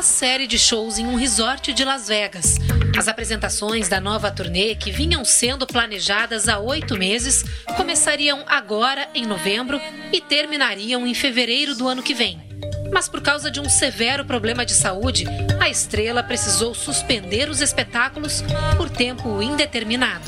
[0.00, 2.56] Uma série de shows em um resort de Las Vegas.
[2.96, 7.44] As apresentações da nova turnê, que vinham sendo planejadas há oito meses,
[7.76, 9.78] começariam agora, em novembro,
[10.10, 12.40] e terminariam em fevereiro do ano que vem.
[12.90, 15.26] Mas por causa de um severo problema de saúde,
[15.60, 18.42] a estrela precisou suspender os espetáculos
[18.78, 20.24] por tempo indeterminado.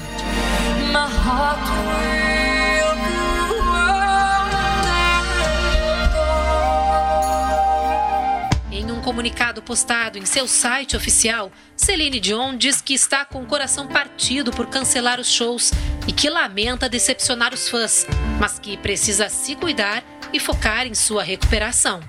[9.13, 14.51] Comunicado postado em seu site oficial, Celine Dion diz que está com o coração partido
[14.51, 15.71] por cancelar os shows
[16.09, 18.07] e que lamenta decepcionar os fãs,
[18.41, 22.01] mas que precisa se cuidar e focar em sua recuperação.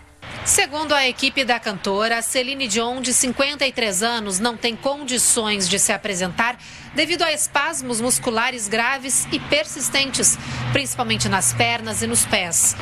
[0.45, 5.91] Segundo a equipe da cantora, Celine Dion, de 53 anos, não tem condições de se
[5.91, 6.57] apresentar
[6.95, 10.37] devido a espasmos musculares graves e persistentes,
[10.71, 12.77] principalmente nas pernas e nos pés.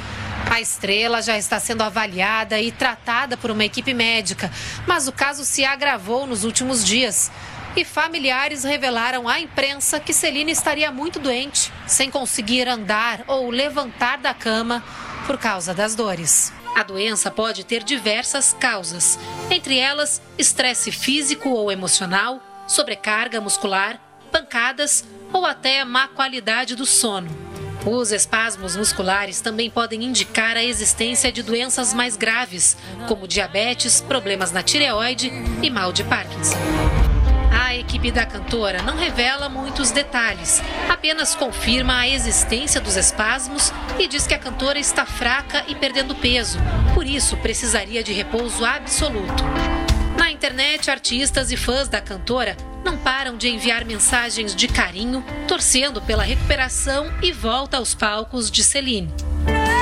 [0.49, 4.51] A estrela já está sendo avaliada e tratada por uma equipe médica,
[4.85, 7.31] mas o caso se agravou nos últimos dias.
[7.75, 14.17] E familiares revelaram à imprensa que Celine estaria muito doente, sem conseguir andar ou levantar
[14.17, 14.83] da cama
[15.25, 16.51] por causa das dores.
[16.75, 19.17] A doença pode ter diversas causas,
[19.49, 23.99] entre elas estresse físico ou emocional, sobrecarga muscular,
[24.31, 27.29] pancadas ou até má qualidade do sono.
[27.85, 34.51] Os espasmos musculares também podem indicar a existência de doenças mais graves, como diabetes, problemas
[34.51, 35.31] na tireoide
[35.63, 36.57] e mal de Parkinson.
[37.51, 44.07] A equipe da cantora não revela muitos detalhes, apenas confirma a existência dos espasmos e
[44.07, 46.59] diz que a cantora está fraca e perdendo peso,
[46.93, 49.43] por isso precisaria de repouso absoluto.
[50.21, 52.55] Na internet, artistas e fãs da cantora
[52.85, 58.63] não param de enviar mensagens de carinho, torcendo pela recuperação e volta aos palcos de
[58.63, 59.11] Celine.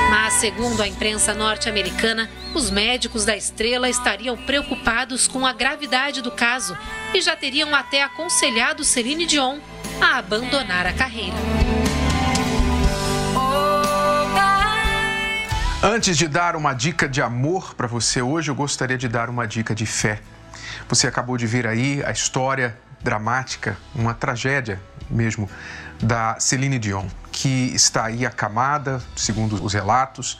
[0.08, 6.30] Mas, segundo a imprensa norte-americana, os médicos da estrela estariam preocupados com a gravidade do
[6.30, 6.74] caso
[7.12, 9.58] e já teriam até aconselhado Celine Dion
[10.00, 11.36] a abandonar a carreira.
[15.82, 19.46] Antes de dar uma dica de amor para você hoje, eu gostaria de dar uma
[19.46, 20.20] dica de fé.
[20.86, 25.48] Você acabou de ver aí a história dramática, uma tragédia mesmo,
[25.98, 30.38] da Celine Dion, que está aí acamada, segundo os relatos,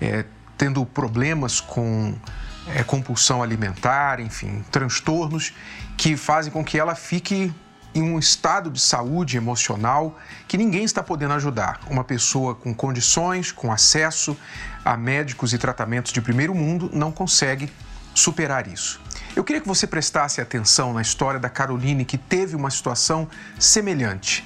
[0.00, 0.24] é,
[0.58, 2.18] tendo problemas com
[2.66, 5.54] é, compulsão alimentar, enfim, transtornos
[5.96, 7.54] que fazem com que ela fique
[7.94, 11.80] em um estado de saúde emocional que ninguém está podendo ajudar.
[11.88, 14.36] Uma pessoa com condições, com acesso
[14.84, 17.70] a médicos e tratamentos de primeiro mundo não consegue
[18.14, 19.00] superar isso.
[19.34, 24.44] Eu queria que você prestasse atenção na história da Caroline, que teve uma situação semelhante.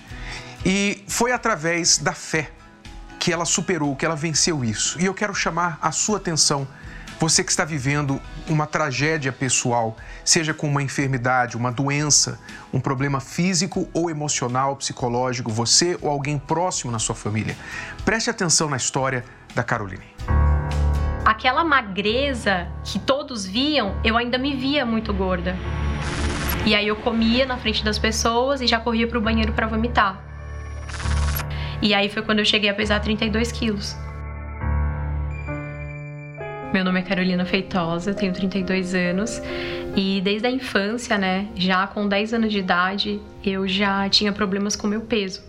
[0.64, 2.50] E foi através da fé
[3.18, 5.00] que ela superou, que ela venceu isso.
[5.00, 6.66] E eu quero chamar a sua atenção,
[7.18, 12.38] você que está vivendo uma tragédia pessoal, seja com uma enfermidade, uma doença,
[12.72, 17.56] um problema físico ou emocional, psicológico, você ou alguém próximo na sua família.
[18.04, 20.04] Preste atenção na história da Caroline
[21.26, 25.56] aquela magreza que todos viam, eu ainda me via muito gorda.
[26.64, 30.22] E aí eu comia na frente das pessoas e já corria pro banheiro para vomitar.
[31.82, 33.96] E aí foi quando eu cheguei a pesar 32 quilos.
[36.76, 39.40] Meu nome é Carolina Feitosa, tenho 32 anos
[39.96, 44.76] e desde a infância, né, já com 10 anos de idade, eu já tinha problemas
[44.76, 45.42] com meu peso.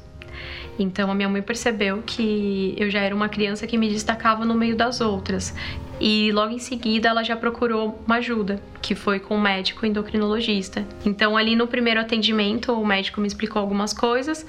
[0.80, 4.56] Então a minha mãe percebeu que eu já era uma criança que me destacava no
[4.56, 5.54] meio das outras.
[6.00, 10.86] E logo em seguida ela já procurou uma ajuda, que foi com um médico endocrinologista.
[11.06, 14.46] Então ali no primeiro atendimento o médico me explicou algumas coisas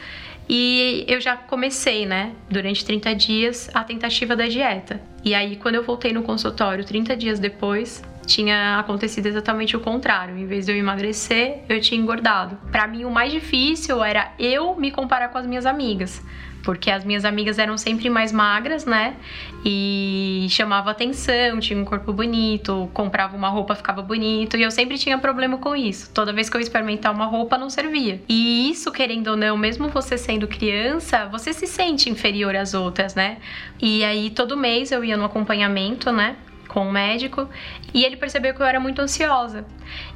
[0.48, 5.00] e eu já comecei, né, durante 30 dias a tentativa da dieta.
[5.24, 10.36] E aí quando eu voltei no consultório 30 dias depois, tinha acontecido exatamente o contrário.
[10.36, 12.56] Em vez de eu emagrecer, eu tinha engordado.
[12.70, 16.22] Para mim, o mais difícil era eu me comparar com as minhas amigas.
[16.62, 19.16] Porque as minhas amigas eram sempre mais magras, né?
[19.64, 24.56] E chamava atenção, tinha um corpo bonito, comprava uma roupa, ficava bonito.
[24.56, 26.10] E eu sempre tinha problema com isso.
[26.12, 28.20] Toda vez que eu experimentar uma roupa, não servia.
[28.28, 33.14] E isso, querendo ou não, mesmo você sendo criança, você se sente inferior às outras,
[33.14, 33.38] né?
[33.80, 36.36] E aí, todo mês eu ia no acompanhamento, né?
[36.68, 37.48] Com o médico
[37.92, 39.64] e ele percebeu que eu era muito ansiosa.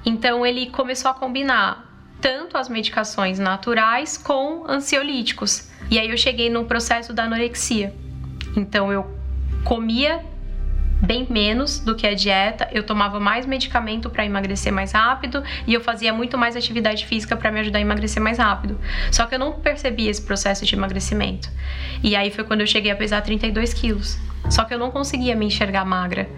[0.05, 1.89] Então ele começou a combinar
[2.21, 5.71] tanto as medicações naturais com ansiolíticos.
[5.91, 7.95] E aí eu cheguei no processo da anorexia.
[8.57, 9.19] Então eu
[9.65, 10.25] comia
[11.03, 15.75] bem menos do que a dieta, eu tomava mais medicamento para emagrecer mais rápido e
[15.75, 18.79] eu fazia muito mais atividade física para me ajudar a emagrecer mais rápido.
[19.11, 21.51] Só que eu não percebia esse processo de emagrecimento.
[22.03, 24.19] E aí foi quando eu cheguei a pesar 32 quilos.
[24.51, 26.29] Só que eu não conseguia me enxergar magra.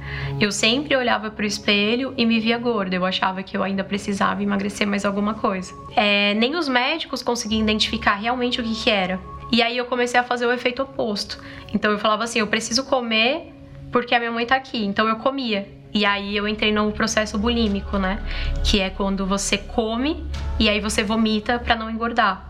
[0.40, 2.94] Eu sempre olhava para o espelho e me via gorda.
[2.94, 5.74] Eu achava que eu ainda precisava emagrecer mais alguma coisa.
[5.96, 9.18] É, nem os médicos conseguiam identificar realmente o que, que era.
[9.50, 11.42] E aí eu comecei a fazer o efeito oposto.
[11.72, 13.53] Então eu falava assim: eu preciso comer
[13.94, 14.84] porque a minha mãe tá aqui.
[14.84, 15.68] Então eu comia.
[15.94, 18.20] E aí eu entrei no processo bulímico, né?
[18.64, 20.26] Que é quando você come
[20.58, 22.44] e aí você vomita para não engordar.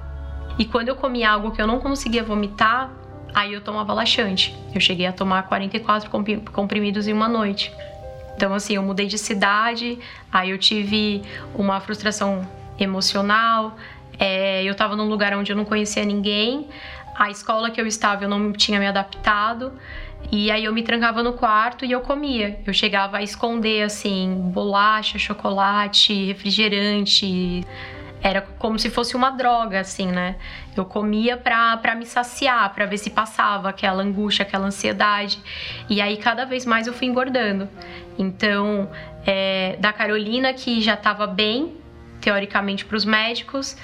[0.58, 2.90] E quando eu comia algo que eu não conseguia vomitar,
[3.34, 4.56] aí eu tomava laxante.
[4.74, 6.10] Eu cheguei a tomar 44
[6.50, 7.70] comprimidos em uma noite.
[8.34, 9.98] Então, assim, eu mudei de cidade,
[10.32, 11.20] aí eu tive
[11.54, 12.48] uma frustração
[12.80, 13.76] emocional,
[14.18, 16.66] é, eu tava num lugar onde eu não conhecia ninguém,
[17.14, 19.72] a escola que eu estava eu não tinha me adaptado,
[20.30, 22.58] e aí eu me trancava no quarto e eu comia.
[22.66, 27.64] Eu chegava a esconder assim bolacha, chocolate, refrigerante.
[28.22, 30.36] Era como se fosse uma droga, assim, né?
[30.74, 35.38] Eu comia pra, pra me saciar, pra ver se passava aquela angústia, aquela ansiedade.
[35.90, 37.68] E aí cada vez mais eu fui engordando.
[38.18, 38.90] Então,
[39.26, 41.76] é, da Carolina, que já estava bem,
[42.20, 43.76] teoricamente, para os médicos,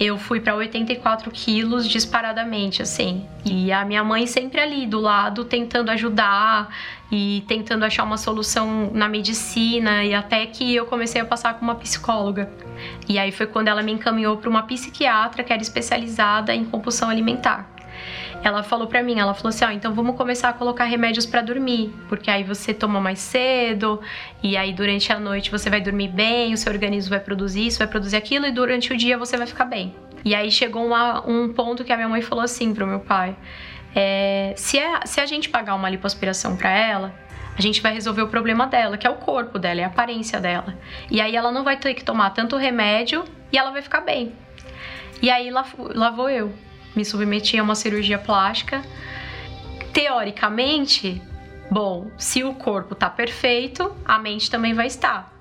[0.00, 3.26] eu fui para 84 quilos disparadamente, assim.
[3.44, 6.68] E a minha mãe sempre ali do lado, tentando ajudar
[7.10, 11.64] e tentando achar uma solução na medicina, e até que eu comecei a passar com
[11.64, 12.50] uma psicóloga.
[13.08, 17.08] E aí foi quando ela me encaminhou para uma psiquiatra que era especializada em compulsão
[17.10, 17.77] alimentar
[18.42, 21.26] ela falou para mim, ela falou assim, ó, oh, então vamos começar a colocar remédios
[21.26, 24.00] para dormir, porque aí você toma mais cedo
[24.42, 27.78] e aí durante a noite você vai dormir bem, o seu organismo vai produzir isso,
[27.78, 29.94] vai produzir aquilo e durante o dia você vai ficar bem.
[30.24, 33.36] E aí chegou uma, um ponto que a minha mãe falou assim pro meu pai,
[33.94, 37.14] é, se, é, se a gente pagar uma lipoaspiração para ela,
[37.56, 40.38] a gente vai resolver o problema dela, que é o corpo dela, é a aparência
[40.38, 40.78] dela.
[41.10, 44.32] E aí ela não vai ter que tomar tanto remédio e ela vai ficar bem.
[45.20, 46.52] E aí lá, lá vou eu
[46.98, 48.82] me submeti a uma cirurgia plástica.
[49.92, 51.22] Teoricamente,
[51.70, 55.32] bom, se o corpo tá perfeito, a mente também vai estar.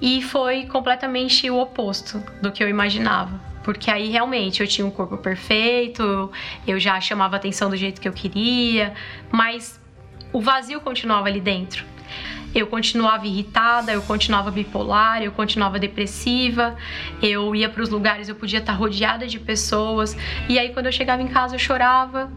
[0.00, 3.40] E foi completamente o oposto do que eu imaginava.
[3.62, 6.32] Porque aí realmente eu tinha um corpo perfeito,
[6.66, 8.92] eu já chamava atenção do jeito que eu queria,
[9.30, 9.80] mas
[10.32, 11.93] o vazio continuava ali dentro
[12.54, 16.76] eu continuava irritada, eu continuava bipolar, eu continuava depressiva,
[17.20, 20.16] eu ia para os lugares, eu podia estar rodeada de pessoas,
[20.48, 22.30] e aí quando eu chegava em casa eu chorava,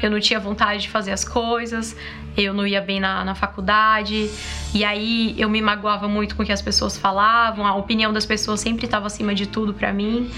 [0.00, 1.96] eu não tinha vontade de fazer as coisas,
[2.36, 4.30] eu não ia bem na, na faculdade,
[4.74, 8.26] e aí eu me magoava muito com o que as pessoas falavam, a opinião das
[8.26, 10.30] pessoas sempre estava acima de tudo para mim,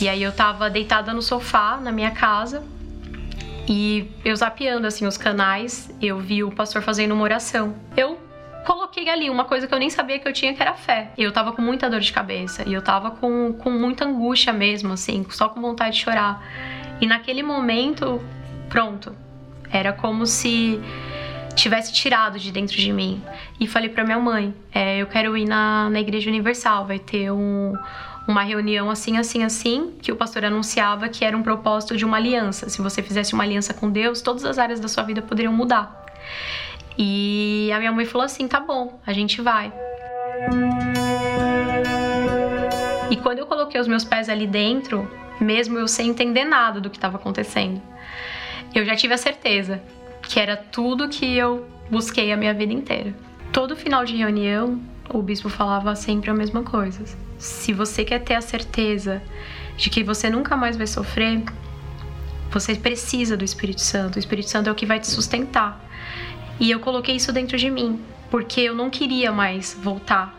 [0.00, 2.62] e aí eu estava deitada no sofá na minha casa,
[3.70, 7.74] e eu zapeando assim os canais, eu vi o pastor fazendo uma oração.
[7.94, 8.18] Eu
[8.68, 11.10] coloquei ali uma coisa que eu nem sabia que eu tinha, que era fé.
[11.16, 12.62] E eu tava com muita dor de cabeça.
[12.68, 16.44] E eu tava com, com muita angústia mesmo, assim, só com vontade de chorar.
[17.00, 18.20] E naquele momento,
[18.68, 19.16] pronto.
[19.70, 20.78] Era como se
[21.54, 23.22] tivesse tirado de dentro de mim.
[23.58, 27.30] E falei para minha mãe: é, eu quero ir na, na Igreja Universal, vai ter
[27.30, 27.72] um,
[28.26, 32.18] uma reunião assim, assim, assim, que o pastor anunciava que era um propósito de uma
[32.18, 32.68] aliança.
[32.68, 36.06] Se você fizesse uma aliança com Deus, todas as áreas da sua vida poderiam mudar.
[36.98, 39.72] E a minha mãe falou assim: tá bom, a gente vai.
[43.08, 45.08] E quando eu coloquei os meus pés ali dentro,
[45.40, 47.80] mesmo eu sem entender nada do que estava acontecendo,
[48.74, 49.80] eu já tive a certeza
[50.22, 53.14] que era tudo que eu busquei a minha vida inteira.
[53.52, 57.02] Todo final de reunião, o bispo falava sempre a mesma coisa.
[57.38, 59.22] Se você quer ter a certeza
[59.76, 61.42] de que você nunca mais vai sofrer,
[62.50, 64.16] você precisa do Espírito Santo.
[64.16, 65.87] O Espírito Santo é o que vai te sustentar.
[66.60, 68.00] E eu coloquei isso dentro de mim,
[68.30, 70.38] porque eu não queria mais voltar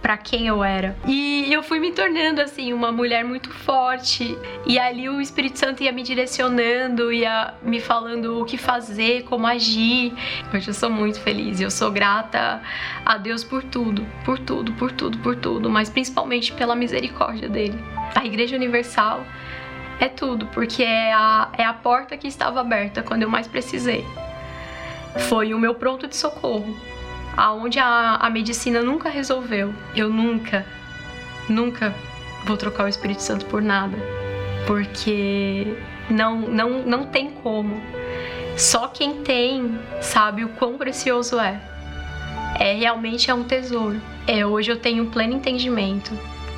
[0.00, 0.96] para quem eu era.
[1.06, 4.36] E eu fui me tornando assim uma mulher muito forte.
[4.66, 9.46] E ali o Espírito Santo ia me direcionando, ia me falando o que fazer, como
[9.46, 10.12] agir.
[10.52, 11.60] Hoje eu sou muito feliz.
[11.60, 12.62] Eu sou grata
[13.04, 17.78] a Deus por tudo, por tudo, por tudo, por tudo, mas principalmente pela misericórdia dele.
[18.14, 19.24] A Igreja Universal
[20.00, 24.04] é tudo, porque é a, é a porta que estava aberta quando eu mais precisei
[25.18, 26.76] foi o meu pronto de socorro,
[27.36, 29.74] aonde a, a medicina nunca resolveu.
[29.94, 30.64] Eu nunca,
[31.48, 31.94] nunca
[32.44, 33.96] vou trocar o Espírito Santo por nada,
[34.66, 35.76] porque
[36.08, 37.80] não, não, não tem como.
[38.56, 41.60] Só quem tem sabe o quão precioso é.
[42.58, 44.00] É realmente é um tesouro.
[44.26, 46.10] É hoje eu tenho um pleno entendimento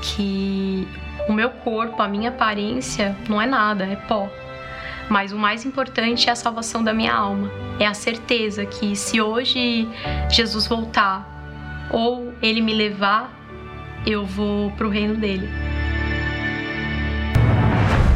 [0.02, 0.88] que
[1.28, 4.28] o meu corpo, a minha aparência não é nada, é pó.
[5.09, 7.50] Mas o mais importante é a salvação da minha alma.
[7.78, 9.88] É a certeza que se hoje
[10.30, 13.30] Jesus voltar ou ele me levar,
[14.06, 15.49] eu vou para o reino dele.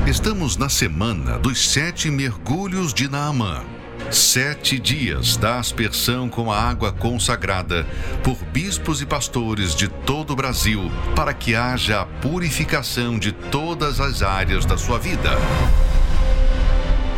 [0.06, 3.64] Estamos na semana dos sete mergulhos de Naamã.
[4.10, 7.84] Sete dias da aspersão com a água consagrada
[8.22, 14.00] por bispos e pastores de todo o Brasil para que haja a purificação de todas
[14.00, 15.30] as áreas da sua vida.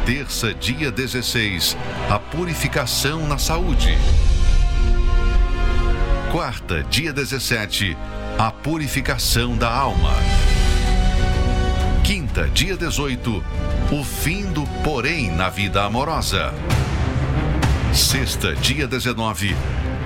[0.08, 1.76] Terça, dia 16,
[2.08, 3.94] a purificação na saúde.
[6.32, 7.94] Quarta, dia 17,
[8.38, 10.14] a purificação da alma.
[12.02, 13.44] Quinta, dia 18,
[13.92, 16.54] o fim do porém na vida amorosa.
[17.92, 19.54] Sexta, dia 19,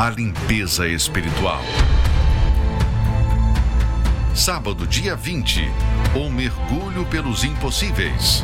[0.01, 1.63] a limpeza espiritual.
[4.35, 5.61] Sábado, dia 20,
[6.17, 8.43] o mergulho pelos impossíveis.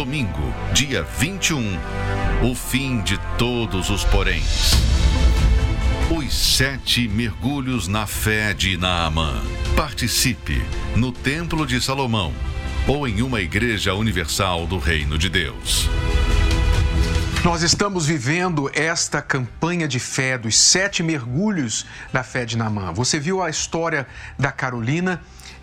[0.00, 1.78] Domingo, dia 21,
[2.50, 4.72] o fim de todos os poréns.
[6.10, 9.42] Os sete mergulhos na fé de Naamã.
[9.76, 10.64] Participe
[10.96, 12.32] no Templo de Salomão
[12.88, 15.90] ou em uma igreja universal do Reino de Deus.
[17.44, 22.90] Nós estamos vivendo esta campanha de fé dos sete mergulhos da fé de Naamã.
[22.94, 24.06] Você viu a história
[24.38, 25.20] da Carolina,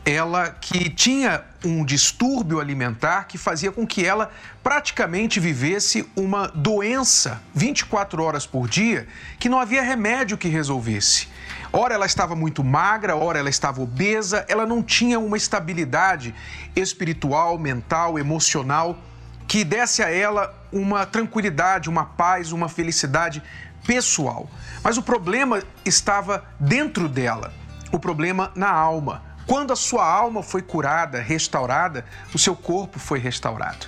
[0.08, 4.32] ela que tinha um distúrbio alimentar que fazia com que ela
[4.64, 9.06] praticamente vivesse uma doença 24 horas por dia,
[9.38, 11.28] que não havia remédio que resolvesse.
[11.74, 16.34] Ora ela estava muito magra, ora ela estava obesa, ela não tinha uma estabilidade
[16.74, 18.98] espiritual, mental, emocional
[19.46, 23.44] que desse a ela uma tranquilidade, uma paz, uma felicidade
[23.86, 24.50] pessoal.
[24.82, 27.54] Mas o problema estava dentro dela,
[27.92, 29.27] o problema na alma.
[29.48, 33.88] Quando a sua alma foi curada, restaurada, o seu corpo foi restaurado.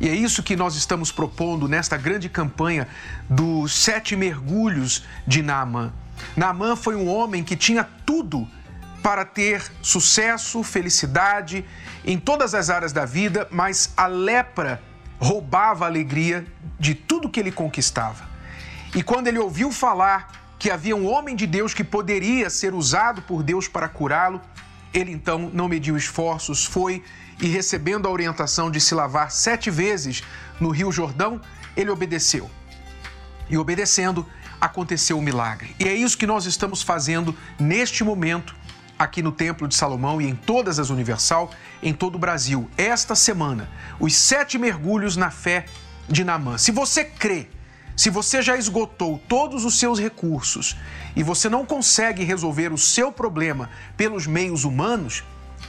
[0.00, 2.88] E é isso que nós estamos propondo nesta grande campanha
[3.28, 5.92] dos sete mergulhos de Naamã.
[6.36, 8.48] Naamã foi um homem que tinha tudo
[9.00, 11.64] para ter sucesso, felicidade
[12.04, 14.82] em todas as áreas da vida, mas a lepra
[15.20, 16.44] roubava a alegria
[16.80, 18.28] de tudo que ele conquistava.
[18.92, 23.22] E quando ele ouviu falar que havia um homem de Deus que poderia ser usado
[23.22, 24.40] por Deus para curá-lo,
[24.92, 27.02] ele então não mediu esforços, foi
[27.40, 30.22] e recebendo a orientação de se lavar sete vezes
[30.60, 31.40] no Rio Jordão,
[31.76, 32.50] ele obedeceu.
[33.48, 34.26] E obedecendo,
[34.60, 35.74] aconteceu o milagre.
[35.78, 38.54] E é isso que nós estamos fazendo neste momento
[38.98, 41.50] aqui no Templo de Salomão e em todas as Universal,
[41.82, 42.68] em todo o Brasil.
[42.76, 45.64] Esta semana, os sete mergulhos na fé
[46.06, 46.58] de Namã.
[46.58, 47.48] Se você crê,
[47.96, 50.76] se você já esgotou todos os seus recursos
[51.14, 55.22] e você não consegue resolver o seu problema pelos meios humanos,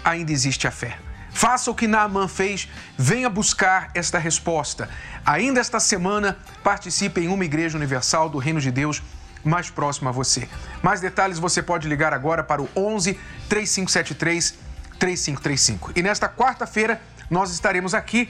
[0.04, 0.98] ainda existe a fé.
[1.34, 4.90] Faça o que Naaman fez, venha buscar esta resposta.
[5.26, 9.02] Ainda esta semana, participe em uma igreja universal do Reino de Deus
[9.44, 10.48] mais próximo a você.
[10.84, 13.18] Mais detalhes você pode ligar agora para o 11
[13.50, 14.56] 3573
[15.00, 15.92] 3535.
[15.96, 18.30] E nesta quarta-feira nós estaremos aqui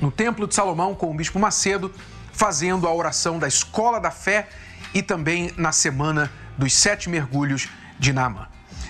[0.00, 1.92] no Templo de Salomão com o Bispo Macedo
[2.38, 4.48] fazendo a oração da Escola da Fé
[4.94, 7.68] e também na semana dos sete mergulhos
[7.98, 8.46] de Naamã.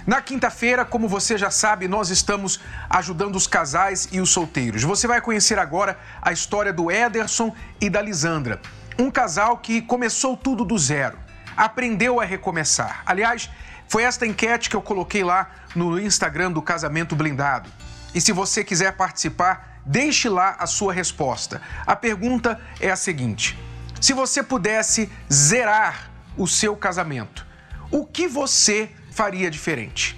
[0.07, 4.83] Na quinta-feira, como você já sabe, nós estamos ajudando os casais e os solteiros.
[4.83, 8.61] Você vai conhecer agora a história do Ederson e da Lisandra,
[8.99, 11.19] um casal que começou tudo do zero
[11.57, 13.03] aprendeu a recomeçar.
[13.05, 13.51] Aliás,
[13.89, 17.69] foi esta enquete que eu coloquei lá no Instagram do Casamento Blindado.
[18.15, 21.63] E se você quiser participar, deixe lá a sua resposta.
[21.87, 23.59] A pergunta é a seguinte:
[24.01, 27.47] se você pudesse zerar o seu casamento,
[27.91, 30.17] o que você faria diferente?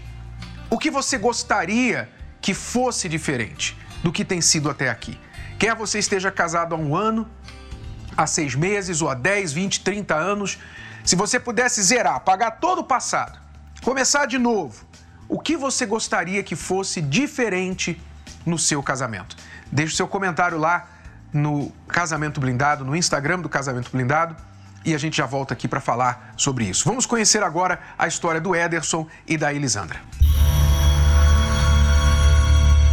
[0.69, 2.11] O que você gostaria
[2.41, 5.19] que fosse diferente do que tem sido até aqui?
[5.59, 7.31] Quer você esteja casado há um ano,
[8.17, 10.59] há seis meses ou há 10, 20, 30 anos,
[11.05, 13.39] se você pudesse zerar, apagar todo o passado,
[13.83, 14.85] começar de novo,
[15.29, 18.01] o que você gostaria que fosse diferente
[18.45, 19.37] no seu casamento?
[19.71, 20.89] Deixe o seu comentário lá
[21.33, 24.37] no Casamento Blindado, no Instagram do Casamento Blindado,
[24.85, 26.85] e a gente já volta aqui para falar sobre isso.
[26.85, 30.01] Vamos conhecer agora a história do Ederson e da Elisandra.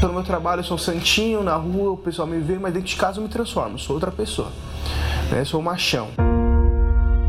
[0.02, 2.96] No meu trabalho eu sou santinho, na rua o pessoal me vê, mas dentro de
[2.96, 4.52] casa eu me transformo, sou outra pessoa.
[5.32, 5.44] Né?
[5.44, 6.12] Sou machão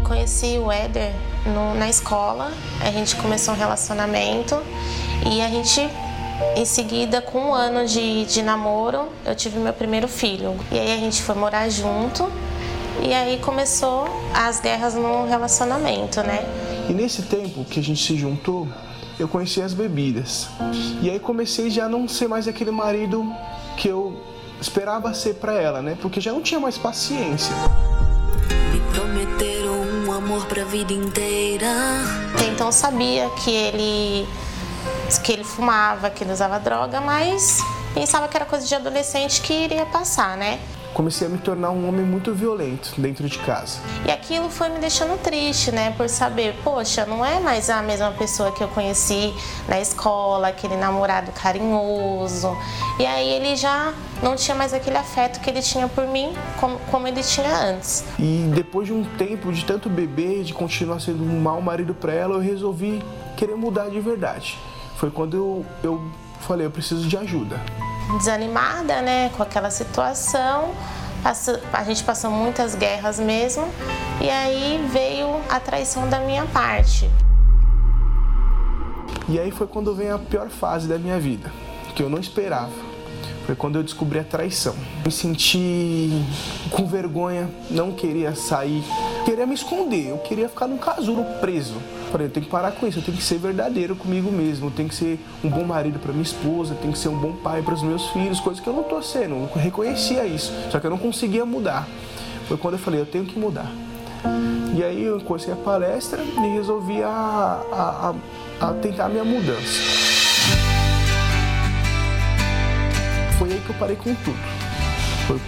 [0.08, 1.12] conheci o Éder
[1.44, 2.50] no, na escola,
[2.80, 4.60] a gente começou um relacionamento
[5.30, 5.86] e a gente,
[6.56, 10.56] em seguida, com um ano de, de namoro, eu tive meu primeiro filho.
[10.70, 12.30] E aí a gente foi morar junto
[13.02, 16.44] e aí começou as guerras no relacionamento, né?
[16.88, 18.66] E nesse tempo que a gente se juntou,
[19.18, 20.48] eu conheci as bebidas.
[21.02, 23.24] E aí comecei já a não ser mais aquele marido
[23.76, 24.20] que eu
[24.60, 25.96] esperava ser para ela, né?
[26.00, 27.54] Porque já não tinha mais paciência.
[28.72, 31.66] Me prometeram um amor pra vida inteira.
[32.52, 34.26] Então sabia que ele
[35.16, 37.60] que ele fumava, que ele usava droga, mas
[37.94, 40.58] pensava que era coisa de adolescente que iria passar, né?
[40.92, 43.78] Comecei a me tornar um homem muito violento dentro de casa.
[44.04, 45.92] E aquilo foi me deixando triste, né?
[45.96, 49.32] Por saber, poxa, não é mais a mesma pessoa que eu conheci
[49.68, 52.56] na escola, aquele namorado carinhoso.
[52.98, 56.78] E aí ele já não tinha mais aquele afeto que ele tinha por mim, como,
[56.90, 58.04] como ele tinha antes.
[58.18, 62.12] E depois de um tempo de tanto beber, de continuar sendo um mau marido para
[62.12, 63.02] ela, eu resolvi
[63.36, 64.58] querer mudar de verdade.
[64.98, 67.60] Foi quando eu, eu falei, eu preciso de ajuda.
[68.18, 70.74] Desanimada, né, com aquela situação,
[71.72, 73.64] a gente passou muitas guerras mesmo,
[74.20, 77.08] e aí veio a traição da minha parte.
[79.28, 81.52] E aí foi quando vem a pior fase da minha vida,
[81.94, 82.87] que eu não esperava.
[83.48, 84.74] Foi quando eu descobri a traição.
[85.06, 86.10] Me senti
[86.70, 88.84] com vergonha, não queria sair,
[89.24, 91.76] queria me esconder, eu queria ficar num casulo preso.
[92.12, 94.70] Falei, eu tenho que parar com isso, eu tenho que ser verdadeiro comigo mesmo, eu
[94.70, 97.32] tenho que ser um bom marido para minha esposa, eu tenho que ser um bom
[97.36, 100.78] pai para os meus filhos, coisa que eu não tô sendo, eu reconhecia isso, só
[100.78, 101.88] que eu não conseguia mudar.
[102.48, 103.72] Foi quando eu falei, eu tenho que mudar.
[104.76, 107.08] E aí eu conheci a palestra e resolvi a,
[107.72, 108.14] a,
[108.60, 109.97] a, a tentar a minha mudança.
[113.52, 114.38] Aí que eu parei com tudo.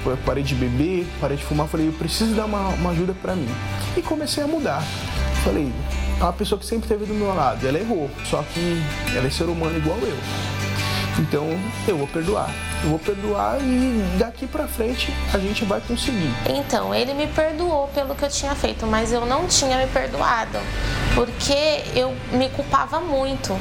[0.02, 3.35] Foi, parei de beber, parei de fumar, falei, eu preciso dar uma, uma ajuda para
[3.35, 3.49] mim.
[3.97, 4.83] E comecei a mudar.
[5.42, 5.73] Falei,
[6.19, 8.83] uma pessoa que sempre esteve do meu lado, ela errou, só que
[9.16, 10.16] ela é ser humano igual eu.
[11.19, 11.49] Então
[11.88, 12.50] eu vou perdoar.
[12.82, 16.32] Eu vou perdoar e daqui para frente a gente vai conseguir.
[16.49, 20.58] Então, ele me perdoou pelo que eu tinha feito, mas eu não tinha me perdoado,
[21.14, 23.54] porque eu me culpava muito.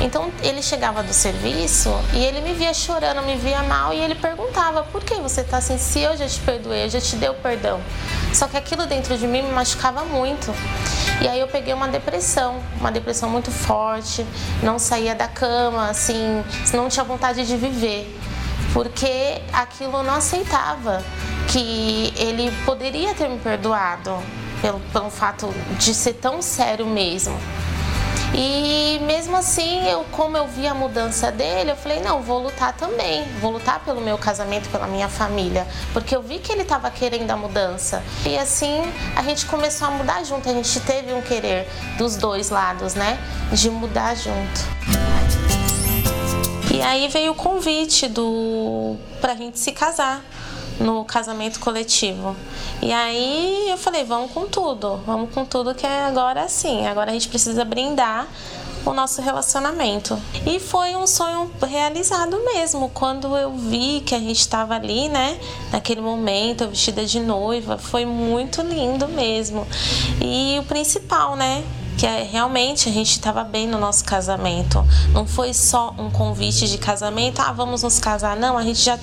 [0.00, 4.14] Então, ele chegava do serviço e ele me via chorando, me via mal e ele
[4.14, 5.76] perguntava: "Por que você tá assim?
[5.76, 7.78] Se eu já te perdoei, eu já te dei o perdão".
[8.32, 10.50] Só que aquilo dentro de mim me machucava muito.
[11.20, 14.26] E aí eu peguei uma depressão, uma depressão muito forte,
[14.62, 16.42] não saía da cama, assim,
[16.72, 18.18] não tinha vontade de viver
[18.72, 21.02] porque aquilo eu não aceitava
[21.48, 24.16] que ele poderia ter me perdoado
[24.60, 27.36] pelo, pelo fato de ser tão sério mesmo.
[28.34, 32.72] E mesmo assim, eu, como eu vi a mudança dele, eu falei, não, vou lutar
[32.72, 36.90] também, vou lutar pelo meu casamento, pela minha família, porque eu vi que ele estava
[36.90, 38.02] querendo a mudança.
[38.24, 42.48] E assim, a gente começou a mudar junto, a gente teve um querer dos dois
[42.48, 43.18] lados, né,
[43.52, 45.11] de mudar junto.
[46.82, 50.20] E aí veio o convite do pra gente se casar
[50.80, 52.34] no casamento coletivo.
[52.82, 56.84] E aí eu falei, vamos com tudo, vamos com tudo que é agora sim.
[56.84, 58.26] Agora a gente precisa brindar
[58.84, 60.20] o nosso relacionamento.
[60.44, 62.88] E foi um sonho realizado mesmo.
[62.88, 65.38] Quando eu vi que a gente estava ali, né,
[65.70, 69.68] naquele momento, vestida de noiva, foi muito lindo mesmo.
[70.20, 71.62] E o principal, né,
[71.98, 74.84] que é, realmente a gente estava bem no nosso casamento.
[75.12, 78.36] Não foi só um convite de casamento, ah, vamos nos casar.
[78.36, 78.98] Não, a gente já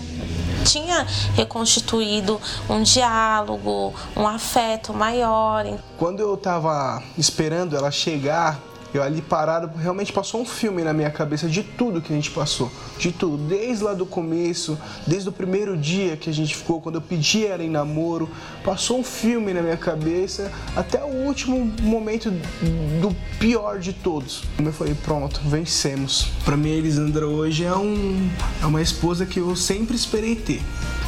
[0.65, 5.65] tinha reconstituído um diálogo, um afeto maior.
[5.97, 8.60] Quando eu estava esperando ela chegar
[8.93, 12.32] eu ali parado, realmente passou um filme na minha cabeça de tudo que a gente
[12.32, 12.71] passou.
[12.97, 13.38] De tudo.
[13.47, 17.45] Desde lá do começo, desde o primeiro dia que a gente ficou, quando eu pedi
[17.45, 18.30] ela em namoro.
[18.63, 22.32] Passou um filme na minha cabeça até o último momento
[23.02, 24.43] do pior de todos.
[24.58, 26.28] Eu falei, pronto, vencemos.
[26.43, 28.30] Para mim, a Elisandra hoje é, um,
[28.62, 30.62] é uma esposa que eu sempre esperei ter.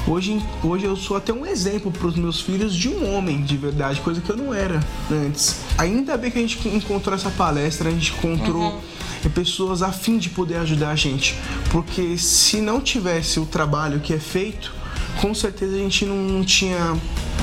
[0.08, 3.56] Hoje, hoje eu sou até um exemplo para os meus filhos de um homem de
[3.56, 4.80] verdade, coisa que eu não era
[5.12, 5.58] antes.
[5.78, 8.82] Ainda bem que a gente encontrou essa palestra, a gente encontrou
[9.24, 9.30] uhum.
[9.30, 11.36] pessoas a fim de poder ajudar a gente.
[11.72, 14.74] Porque se não tivesse o trabalho que é feito,
[15.22, 16.98] com certeza a gente não tinha.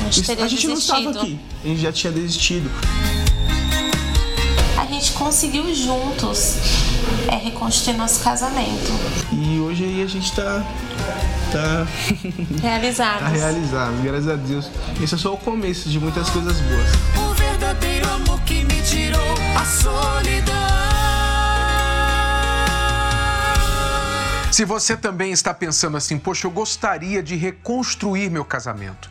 [0.04, 2.68] A gente, a gente não estava aqui, a gente já tinha desistido.
[4.76, 6.56] A gente conseguiu juntos
[7.28, 8.90] é, reconstruir nosso casamento.
[9.32, 10.66] E hoje aí a gente está
[11.52, 11.86] tá
[12.60, 13.20] realizado.
[13.20, 14.70] tá realizado, graças a Deus.
[15.02, 17.30] Esse é só o começo de muitas coisas boas.
[17.30, 20.54] O verdadeiro amor que me tirou a solidão.
[24.50, 29.08] Se você também está pensando assim, poxa, eu gostaria de reconstruir meu casamento.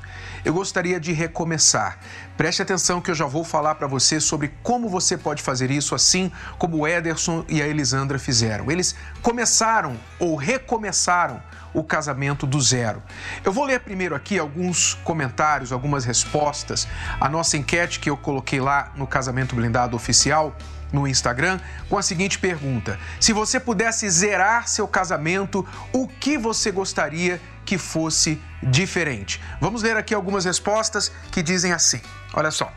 [0.47, 1.99] Eu gostaria de recomeçar.
[2.38, 5.93] Preste atenção que eu já vou falar para você sobre como você pode fazer isso,
[5.93, 8.71] assim como o Ederson e a Elisandra fizeram.
[8.71, 13.03] Eles começaram ou recomeçaram o casamento do zero.
[13.43, 16.88] Eu vou ler primeiro aqui alguns comentários, algumas respostas
[17.19, 20.55] à nossa enquete que eu coloquei lá no Casamento Blindado Oficial
[20.91, 26.71] no Instagram com a seguinte pergunta: Se você pudesse zerar seu casamento, o que você
[26.71, 29.41] gostaria que fosse diferente?
[29.60, 32.02] Vamos ler aqui algumas respostas que dizem assim:
[32.34, 32.71] Olha só.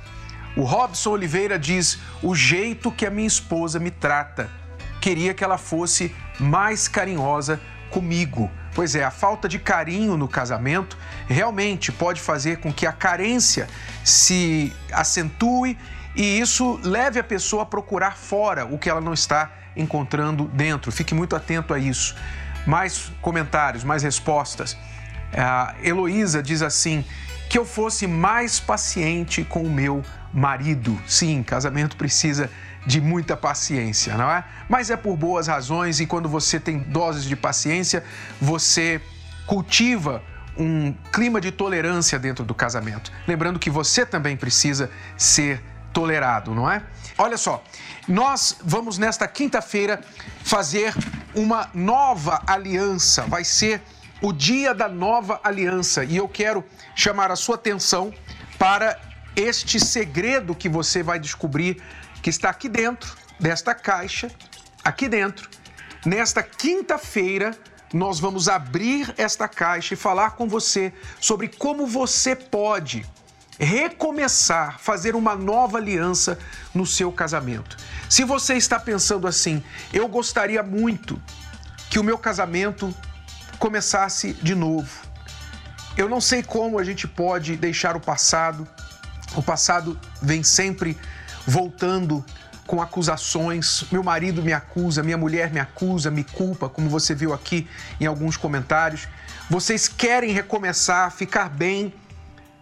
[0.57, 4.51] O Robson Oliveira diz: O jeito que a minha esposa me trata.
[5.01, 8.51] Queria que ela fosse mais carinhosa comigo.
[8.75, 10.96] Pois é, a falta de carinho no casamento
[11.27, 13.68] realmente pode fazer com que a carência
[14.05, 15.77] se acentue
[16.14, 20.90] e isso leve a pessoa a procurar fora o que ela não está encontrando dentro.
[20.90, 22.14] Fique muito atento a isso.
[22.66, 24.77] Mais comentários, mais respostas.
[25.33, 27.05] A Heloísa diz assim:
[27.49, 31.01] que eu fosse mais paciente com o meu marido.
[31.07, 32.51] Sim, casamento precisa
[32.87, 34.44] de muita paciência, não é?
[34.68, 38.05] Mas é por boas razões e quando você tem doses de paciência,
[38.40, 39.01] você
[39.46, 40.23] cultiva
[40.57, 43.11] um clima de tolerância dentro do casamento.
[43.27, 46.83] Lembrando que você também precisa ser tolerado, não é?
[47.18, 47.62] Olha só,
[48.09, 50.00] nós vamos nesta quinta-feira
[50.42, 50.94] fazer
[51.35, 53.22] uma nova aliança.
[53.22, 53.83] Vai ser
[54.22, 58.12] o dia da nova aliança e eu quero chamar a sua atenção
[58.59, 59.00] para
[59.35, 61.83] este segredo que você vai descobrir
[62.22, 64.31] que está aqui dentro desta caixa,
[64.85, 65.48] aqui dentro.
[66.05, 67.57] Nesta quinta-feira,
[67.92, 73.07] nós vamos abrir esta caixa e falar com você sobre como você pode
[73.64, 76.38] recomeçar, fazer uma nova aliança
[76.75, 77.77] no seu casamento.
[78.09, 81.20] Se você está pensando assim, eu gostaria muito
[81.90, 82.94] que o meu casamento
[83.59, 84.88] começasse de novo.
[85.96, 88.66] Eu não sei como a gente pode deixar o passado.
[89.37, 90.96] O passado vem sempre
[91.46, 92.25] voltando
[92.66, 93.85] com acusações.
[93.92, 97.68] Meu marido me acusa, minha mulher me acusa, me culpa, como você viu aqui
[98.01, 99.07] em alguns comentários.
[99.51, 101.92] Vocês querem recomeçar, ficar bem,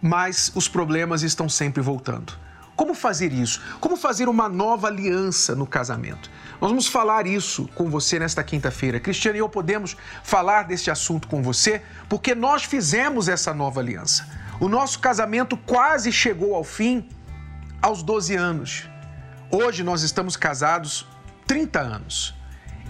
[0.00, 2.32] mas os problemas estão sempre voltando.
[2.78, 3.60] Como fazer isso?
[3.80, 6.30] Como fazer uma nova aliança no casamento?
[6.60, 9.00] Nós vamos falar isso com você nesta quinta-feira.
[9.00, 14.28] Cristiano e eu podemos falar deste assunto com você porque nós fizemos essa nova aliança.
[14.60, 17.08] O nosso casamento quase chegou ao fim
[17.82, 18.88] aos 12 anos.
[19.50, 21.04] Hoje nós estamos casados
[21.48, 22.34] 30 anos.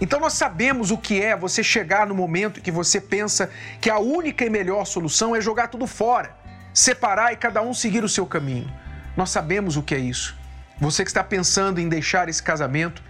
[0.01, 3.49] Então nós sabemos o que é você chegar no momento que você pensa
[3.81, 6.35] que a única e melhor solução é jogar tudo fora,
[6.73, 8.71] separar e cada um seguir o seu caminho.
[9.15, 10.35] Nós sabemos o que é isso.
[10.79, 13.03] Você que está pensando em deixar esse casamento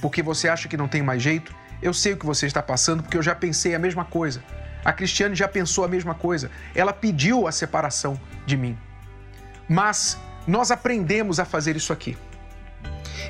[0.00, 3.02] porque você acha que não tem mais jeito, eu sei o que você está passando
[3.02, 4.42] porque eu já pensei a mesma coisa.
[4.84, 6.50] A Cristiane já pensou a mesma coisa.
[6.74, 8.78] Ela pediu a separação de mim.
[9.68, 12.16] Mas nós aprendemos a fazer isso aqui.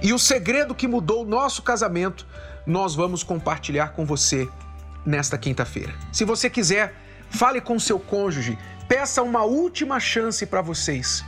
[0.03, 2.27] E o segredo que mudou o nosso casamento,
[2.67, 4.47] nós vamos compartilhar com você
[5.05, 5.95] nesta quinta-feira.
[6.13, 6.95] Se você quiser,
[7.31, 8.59] fale com seu cônjuge,
[8.89, 11.25] peça uma última chance para vocês.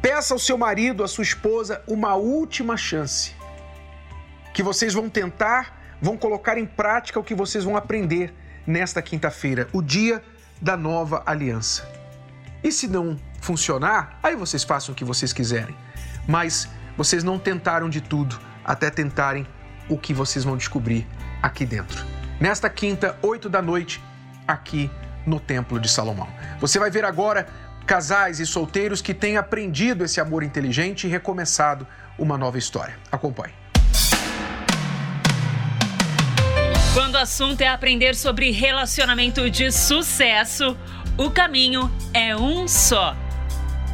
[0.00, 3.34] Peça ao seu marido, à sua esposa, uma última chance.
[4.54, 8.32] Que vocês vão tentar, vão colocar em prática o que vocês vão aprender
[8.66, 10.22] nesta quinta-feira, o dia
[10.60, 11.88] da nova aliança.
[12.62, 15.76] E se não funcionar, aí vocês façam o que vocês quiserem.
[16.26, 19.46] Mas vocês não tentaram de tudo até tentarem
[19.88, 21.06] o que vocês vão descobrir
[21.42, 22.04] aqui dentro.
[22.40, 24.02] Nesta quinta, 8 da noite,
[24.46, 24.90] aqui
[25.26, 26.28] no Templo de Salomão.
[26.60, 27.46] Você vai ver agora
[27.86, 31.86] casais e solteiros que têm aprendido esse amor inteligente e recomeçado
[32.18, 32.98] uma nova história.
[33.10, 33.54] Acompanhe.
[36.92, 40.76] Quando o assunto é aprender sobre relacionamento de sucesso,
[41.16, 43.14] o caminho é um só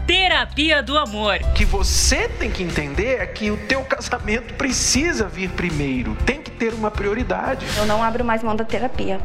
[0.06, 1.38] Terapia do Amor.
[1.42, 6.42] O que você tem que entender é que o teu casamento precisa vir primeiro, tem
[6.42, 7.64] que ter uma prioridade.
[7.76, 9.20] Eu não abro mais mão da terapia.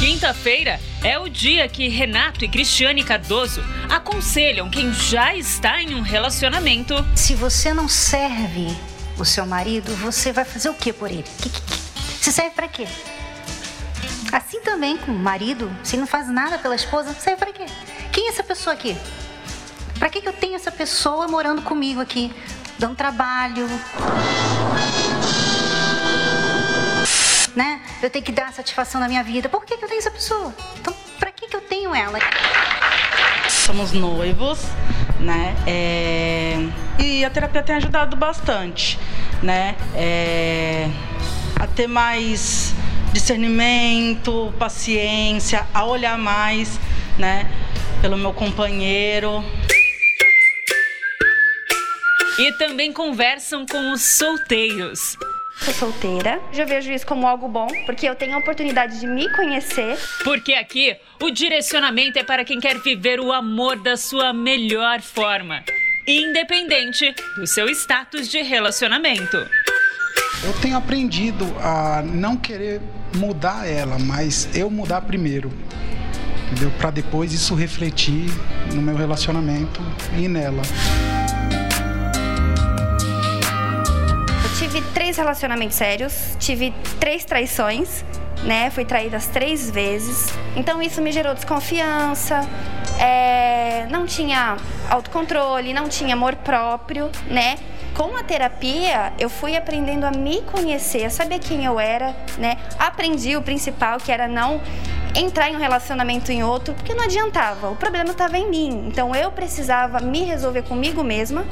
[0.00, 6.00] Quinta-feira é o dia que Renato e Cristiane Cardoso aconselham quem já está em um
[6.00, 6.94] relacionamento.
[7.14, 8.74] Se você não serve
[9.18, 11.26] o seu marido, você vai fazer o que por ele?
[12.18, 12.86] Se serve para quê?
[14.32, 17.66] Assim também com o marido, se não faz nada pela esposa, serve para quê?
[18.10, 18.96] Quem é essa pessoa aqui?
[19.98, 22.32] Para que, eu tenho essa pessoa morando comigo aqui,
[22.78, 23.68] dando trabalho?
[27.54, 27.80] Né?
[28.02, 29.48] Eu tenho que dar satisfação na minha vida.
[29.48, 30.54] Por que, que eu tenho essa pessoa?
[30.78, 32.18] Então, para que, que eu tenho ela?
[33.48, 34.60] Somos noivos,
[35.18, 35.56] né?
[35.66, 36.54] É...
[36.98, 38.98] E a terapia tem ajudado bastante,
[39.42, 39.74] né?
[39.94, 40.88] É...
[41.58, 42.72] A ter mais
[43.12, 46.78] discernimento, paciência, a olhar mais,
[47.18, 47.50] né?
[48.00, 49.44] Pelo meu companheiro
[52.40, 55.14] e também conversam com os solteiros.
[55.62, 59.30] Sou solteira, já vejo isso como algo bom, porque eu tenho a oportunidade de me
[59.30, 59.98] conhecer.
[60.24, 65.62] Porque aqui o direcionamento é para quem quer viver o amor da sua melhor forma,
[66.06, 69.36] independente do seu status de relacionamento.
[70.42, 72.80] Eu tenho aprendido a não querer
[73.14, 75.52] mudar ela, mas eu mudar primeiro.
[76.50, 76.72] Entendeu?
[76.78, 78.30] Para depois isso refletir
[78.72, 79.82] no meu relacionamento
[80.16, 80.62] e nela.
[85.10, 88.04] Três relacionamentos sérios, tive três traições,
[88.44, 88.70] né?
[88.70, 90.32] Fui traída três vezes.
[90.54, 92.48] Então isso me gerou desconfiança,
[92.96, 94.56] é, não tinha
[94.88, 97.56] autocontrole, não tinha amor próprio, né?
[97.92, 102.56] Com a terapia, eu fui aprendendo a me conhecer, a saber quem eu era, né?
[102.78, 104.60] Aprendi o principal, que era não
[105.16, 108.84] entrar em um relacionamento em outro, porque não adiantava, o problema estava em mim.
[108.86, 111.44] Então eu precisava me resolver comigo mesma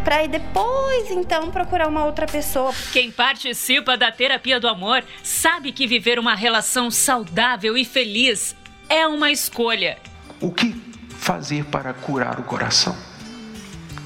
[0.00, 2.72] para depois então procurar uma outra pessoa.
[2.92, 8.56] Quem participa da terapia do amor sabe que viver uma relação saudável e feliz
[8.88, 9.98] é uma escolha.
[10.40, 10.72] O que
[11.10, 12.96] fazer para curar o coração?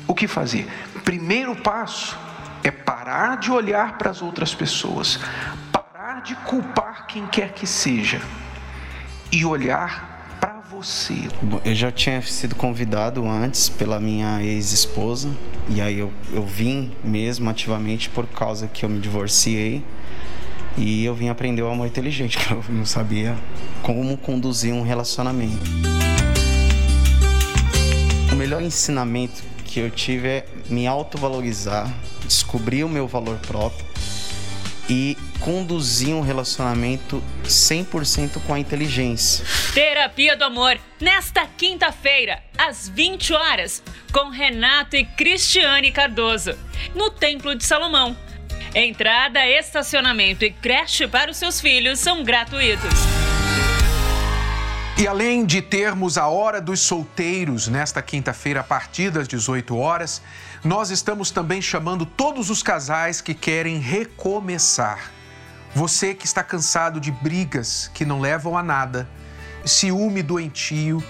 [0.06, 0.68] O que fazer?
[1.04, 2.18] Primeiro passo
[2.62, 5.18] é parar de olhar para as outras pessoas,
[5.72, 8.20] parar de culpar quem quer que seja
[9.30, 10.13] e olhar para
[10.70, 11.28] você.
[11.64, 15.30] Eu já tinha sido convidado antes pela minha ex-esposa
[15.68, 19.82] e aí eu, eu vim mesmo ativamente por causa que eu me divorciei
[20.76, 23.36] e eu vim aprender o amor inteligente, que eu não sabia
[23.82, 25.62] como conduzir um relacionamento.
[28.32, 31.92] O melhor ensinamento que eu tive é me autovalorizar,
[32.26, 33.83] descobrir o meu valor próprio
[34.88, 39.44] e conduzir um relacionamento 100% com a inteligência.
[39.72, 46.56] Terapia do Amor, nesta quinta-feira, às 20 horas, com Renato e Cristiane Cardoso,
[46.94, 48.16] no Templo de Salomão.
[48.74, 52.90] Entrada, estacionamento e creche para os seus filhos são gratuitos.
[54.96, 60.22] E além de termos a Hora dos Solteiros nesta quinta-feira a partir das 18 horas,
[60.64, 65.12] nós estamos também chamando todos os casais que querem recomeçar.
[65.74, 69.06] Você que está cansado de brigas que não levam a nada,
[69.62, 71.04] ciúme doentio,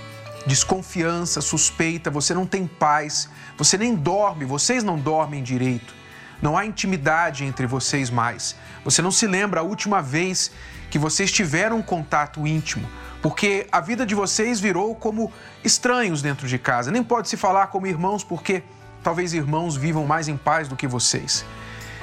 [0.44, 5.94] desconfiança, suspeita, você não tem paz, você nem dorme, vocês não dormem direito.
[6.42, 8.56] Não há intimidade entre vocês mais.
[8.84, 10.50] Você não se lembra a última vez
[10.90, 12.88] que vocês tiveram um contato íntimo,
[13.22, 16.90] porque a vida de vocês virou como estranhos dentro de casa.
[16.90, 18.64] Nem pode se falar como irmãos, porque
[19.04, 21.44] talvez irmãos vivam mais em paz do que vocês.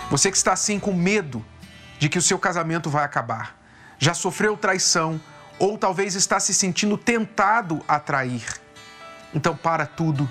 [0.09, 1.43] Você que está assim com medo
[1.99, 3.57] de que o seu casamento vai acabar,
[3.97, 5.19] já sofreu traição
[5.57, 8.45] ou talvez está se sentindo tentado a trair.
[9.33, 10.29] Então para tudo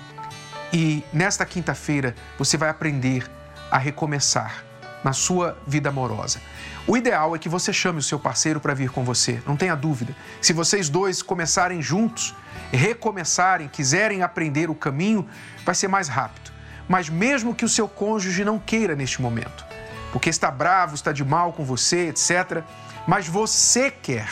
[0.71, 3.29] e nesta quinta-feira você vai aprender
[3.69, 4.63] a recomeçar
[5.03, 6.39] na sua vida amorosa.
[6.87, 9.75] O ideal é que você chame o seu parceiro para vir com você, não tenha
[9.75, 10.15] dúvida.
[10.41, 12.35] Se vocês dois começarem juntos,
[12.71, 15.27] recomeçarem, quiserem aprender o caminho,
[15.65, 16.50] vai ser mais rápido.
[16.87, 19.65] Mas mesmo que o seu cônjuge não queira neste momento,
[20.11, 22.63] porque está bravo, está de mal com você, etc.
[23.07, 24.29] Mas você quer.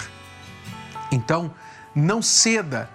[1.12, 1.54] Então,
[1.96, 2.90] não ceda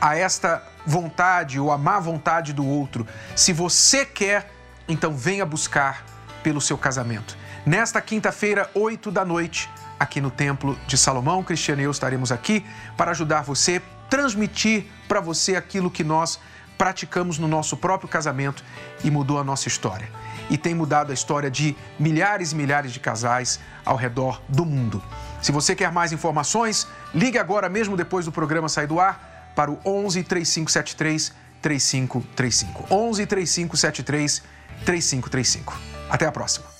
[0.00, 3.06] a esta vontade ou a má vontade do outro.
[3.36, 4.50] Se você quer,
[4.88, 6.04] então venha buscar
[6.42, 7.36] pelo seu casamento.
[7.66, 9.68] Nesta quinta-feira, 8 da noite,
[9.98, 12.64] aqui no Templo de Salomão, Cristiano e eu estaremos aqui
[12.96, 16.40] para ajudar você, transmitir para você aquilo que nós
[16.80, 18.64] praticamos no nosso próprio casamento
[19.04, 20.08] e mudou a nossa história
[20.48, 25.02] e tem mudado a história de milhares e milhares de casais ao redor do mundo.
[25.42, 29.70] Se você quer mais informações, ligue agora mesmo depois do programa sair do ar para
[29.70, 32.86] o 11 3573 3535.
[32.90, 34.42] 11 3573
[34.86, 35.78] 3535.
[36.08, 36.79] Até a próxima.